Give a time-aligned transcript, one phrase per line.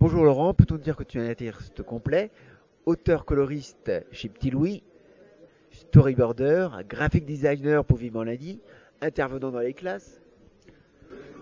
[0.00, 2.30] Bonjour Laurent, peut-on dire que tu es un artiste complet,
[2.86, 4.82] auteur coloriste chez Petit Louis,
[5.72, 8.60] storyboarder, graphic designer pour Vivement Lundi,
[9.02, 10.22] intervenant dans les classes?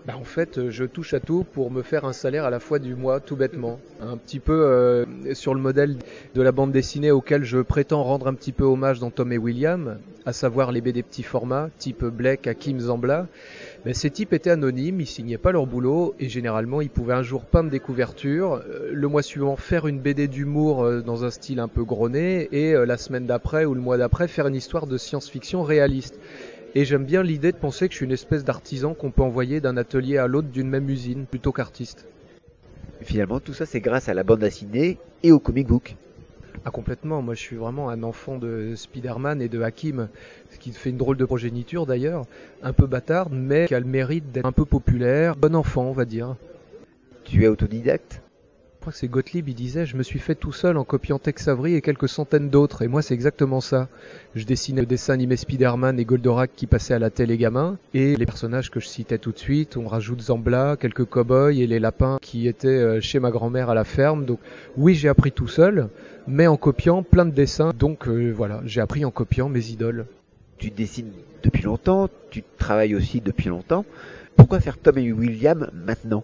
[0.05, 2.79] Bah, en fait, je touche à tout pour me faire un salaire à la fois
[2.79, 3.79] du mois, tout bêtement.
[4.01, 5.05] Un petit peu euh,
[5.35, 5.95] sur le modèle
[6.35, 9.37] de la bande dessinée auquel je prétends rendre un petit peu hommage dans Tom et
[9.37, 13.27] William, à savoir les BD petits formats, type Blake, Hakim, Zambla.
[13.85, 17.23] Mais ces types étaient anonymes, ils signaient pas leur boulot et généralement ils pouvaient un
[17.23, 21.31] jour peindre des couvertures, euh, le mois suivant faire une BD d'humour euh, dans un
[21.31, 24.85] style un peu grogné et la semaine d'après ou le mois d'après faire une histoire
[24.85, 26.19] de science-fiction réaliste.
[26.75, 29.59] Et j'aime bien l'idée de penser que je suis une espèce d'artisan qu'on peut envoyer
[29.59, 32.05] d'un atelier à l'autre d'une même usine, plutôt qu'artiste.
[33.01, 35.95] Finalement, tout ça, c'est grâce à la bande dessinée et au comic book.
[36.65, 40.09] Ah complètement, moi je suis vraiment un enfant de Spider-Man et de Hakim,
[40.51, 42.25] ce qui fait une drôle de progéniture d'ailleurs,
[42.61, 45.93] un peu bâtarde, mais qui a le mérite d'être un peu populaire, bon enfant on
[45.93, 46.35] va dire.
[47.23, 48.21] Tu es autodidacte?
[48.79, 51.19] Je crois que c'est Gottlieb, il disait Je me suis fait tout seul en copiant
[51.19, 52.81] Tex Avery et quelques centaines d'autres.
[52.81, 53.89] Et moi, c'est exactement ça.
[54.35, 57.77] Je dessinais le dessin animé Spider-Man et Goldorak qui passaient à la télé gamin.
[57.93, 61.67] Et les personnages que je citais tout de suite, on rajoute Zambla, quelques cow-boys et
[61.67, 64.23] les lapins qui étaient euh, chez ma grand-mère à la ferme.
[64.23, 64.39] Donc,
[64.77, 65.89] oui, j'ai appris tout seul,
[66.29, 67.73] mais en copiant plein de dessins.
[67.77, 70.05] Donc, euh, voilà, j'ai appris en copiant mes idoles.
[70.57, 71.11] Tu dessines
[71.43, 73.85] depuis longtemps, tu travailles aussi depuis longtemps.
[74.35, 76.23] Pourquoi faire Tom et William maintenant?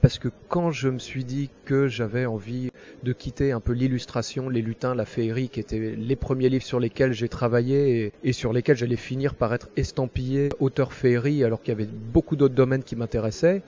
[0.00, 2.70] Parce que quand je me suis dit que j'avais envie
[3.02, 6.78] de quitter un peu l'illustration, les lutins, la féerie, qui étaient les premiers livres sur
[6.78, 11.72] lesquels j'ai travaillé et, sur lesquels j'allais finir par être estampillé auteur féerie, alors qu'il
[11.72, 13.62] y avait beaucoup d'autres domaines qui m'intéressaient,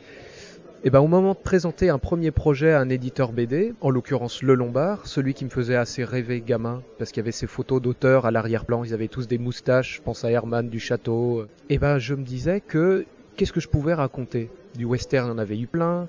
[0.87, 3.91] et eh ben, au moment de présenter un premier projet à un éditeur BD, en
[3.91, 7.48] l'occurrence Le Lombard, celui qui me faisait assez rêver gamin, parce qu'il y avait ces
[7.48, 11.43] photos d'auteurs à l'arrière-plan, ils avaient tous des moustaches, je pense à Herman du Château,
[11.43, 14.48] et eh ben je me disais que qu'est-ce que je pouvais raconter?
[14.77, 16.06] Du western, il y en avait eu plein,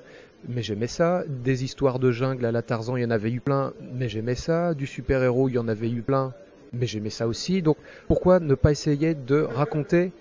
[0.48, 1.24] mais j'aimais ça.
[1.28, 4.36] Des histoires de jungle à la Tarzan, il y en avait eu plein, mais j'aimais
[4.36, 4.76] ça.
[4.76, 6.36] Du super-héros, il y en avait eu plein,
[6.72, 7.64] mais j'aimais ça aussi.
[7.64, 10.12] Donc pourquoi ne pas essayer de raconter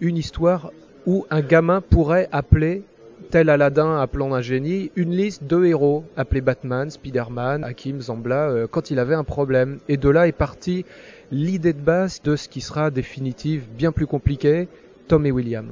[0.00, 0.72] une histoire
[1.04, 2.84] où un gamin pourrait appeler,
[3.30, 8.66] tel Aladdin appelant un génie, une liste de héros, appelés Batman, Spider-Man, Hakim, Zambla, euh,
[8.66, 9.78] quand il avait un problème.
[9.88, 10.84] Et de là est partie
[11.30, 14.68] l'idée de base de ce qui sera définitive bien plus compliqué,
[15.08, 15.68] Tom et William.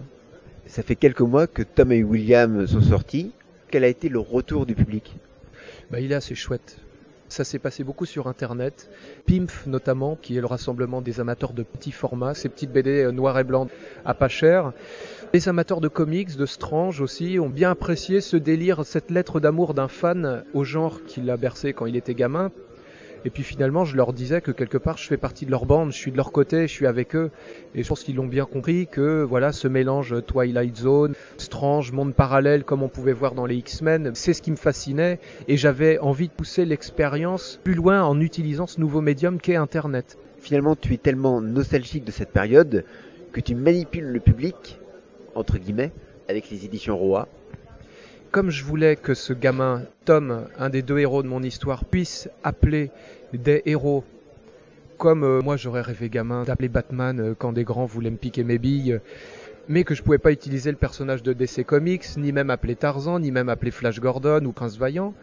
[0.66, 3.33] Ça fait quelques mois que Tom et William sont sortis.
[3.71, 5.16] Quel a été le retour du public?
[5.91, 6.78] Bah, Il est assez chouette.
[7.28, 8.88] Ça s'est passé beaucoup sur Internet.
[9.26, 13.10] PIMF notamment, qui est le rassemblement des amateurs de petits formats, ces petites BD euh,
[13.10, 13.69] noires et blancs
[14.04, 14.72] à pas cher.
[15.32, 19.75] Les amateurs de comics, de Strange aussi, ont bien apprécié ce délire, cette lettre d'amour
[19.75, 22.53] d'un fan au genre qui l'a bercé quand il était gamin,
[23.25, 25.93] et puis finalement, je leur disais que quelque part, je fais partie de leur bande,
[25.93, 27.31] je suis de leur côté, je suis avec eux.
[27.75, 32.15] Et je pense qu'ils l'ont bien compris que voilà, ce mélange Twilight Zone, Strange, monde
[32.15, 35.19] parallèle, comme on pouvait voir dans les X-Men, c'est ce qui me fascinait.
[35.49, 40.19] Et j'avais envie de pousser l'expérience plus loin en utilisant ce nouveau médium qu'est Internet.
[40.38, 42.84] Finalement, tu es tellement nostalgique de cette période
[43.33, 44.78] que tu manipules le public,
[45.34, 45.93] entre guillemets,
[46.28, 47.28] avec les éditions Roa,
[48.36, 52.28] comme je voulais que ce gamin, Tom, un des deux héros de mon histoire, puisse
[52.44, 52.91] appeler
[53.32, 54.04] des héros
[54.98, 58.44] comme euh, moi j'aurais rêvé gamin d'appeler Batman euh, quand des grands voulaient me piquer
[58.44, 59.00] mes billes,
[59.69, 63.20] mais que je pouvais pas utiliser le personnage de DC Comics, ni même appeler Tarzan,
[63.20, 65.14] ni même appeler Flash Gordon ou Prince Vaillant.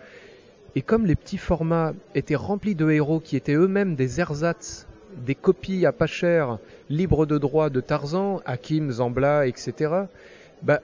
[0.76, 4.88] Et comme les petits formats étaient remplis de héros qui étaient eux-mêmes des ersatz,
[5.24, 6.58] des copies à pas cher,
[6.90, 10.08] libres de droit de Tarzan, Hakim, Zambla, etc.,
[10.64, 10.82] bah,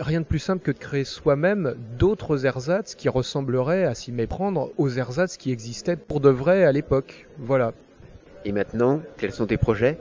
[0.00, 4.72] rien de plus simple que de créer soi-même d'autres ersatz qui ressembleraient à s'y méprendre
[4.78, 7.26] aux ersatz qui existaient pour de vrai à l'époque.
[7.38, 7.72] Voilà.
[8.44, 9.98] Et maintenant, quels sont tes projets?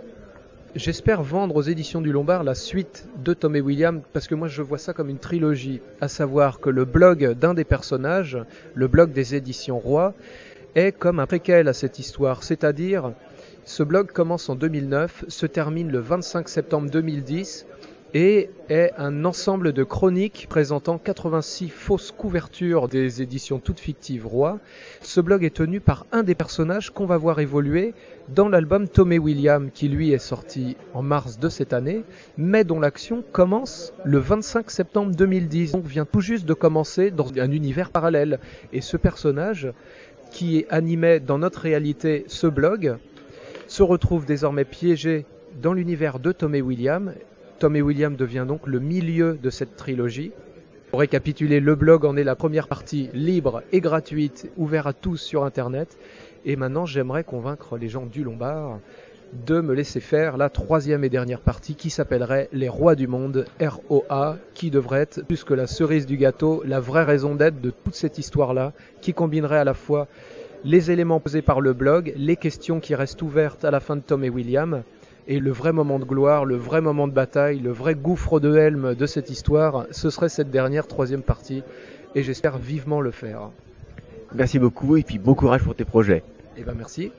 [0.76, 4.48] J'espère vendre aux éditions du Lombard la suite de Tom et William parce que moi
[4.48, 8.38] je vois ça comme une trilogie, à savoir que le blog d'un des personnages,
[8.76, 10.14] le blog des éditions Roi,
[10.76, 13.14] est comme un préquel à cette histoire, c'est-à-dire
[13.66, 17.66] ce blog commence en 2009, se termine le 25 septembre 2010
[18.14, 24.60] et est un ensemble de chroniques présentant 86 fausses couvertures des éditions toutes fictives Roi.
[25.02, 27.94] Ce blog est tenu par un des personnages qu'on va voir évoluer
[28.30, 32.04] dans l'album Tommy William qui lui est sorti en mars de cette année,
[32.38, 35.74] mais dont l'action commence le 25 septembre 2010.
[35.74, 38.40] Donc vient tout juste de commencer dans un univers parallèle.
[38.74, 39.72] Et ce personnage
[40.32, 42.98] qui animait dans notre réalité ce blog
[43.68, 45.26] se retrouve désormais piégé
[45.62, 47.14] dans l'univers de Tommy William
[47.60, 50.32] Tom et William devient donc le milieu de cette trilogie.
[50.92, 55.18] Pour récapituler, le blog en est la première partie libre et gratuite, ouverte à tous
[55.18, 55.98] sur Internet.
[56.46, 58.80] Et maintenant, j'aimerais convaincre les gens du Lombard
[59.46, 63.46] de me laisser faire la troisième et dernière partie qui s'appellerait Les Rois du Monde,
[63.60, 67.72] ROA, qui devrait être, plus que la cerise du gâteau, la vraie raison d'être de
[67.72, 68.72] toute cette histoire-là,
[69.02, 70.08] qui combinerait à la fois
[70.64, 74.02] les éléments posés par le blog, les questions qui restent ouvertes à la fin de
[74.02, 74.84] Tom et William,
[75.30, 78.58] et le vrai moment de gloire, le vrai moment de bataille, le vrai gouffre de
[78.58, 81.62] Helm de cette histoire, ce serait cette dernière troisième partie,
[82.16, 83.52] et j'espère vivement le faire.
[84.34, 86.24] Merci beaucoup et puis bon courage pour tes projets.
[86.58, 87.12] Et ben merci.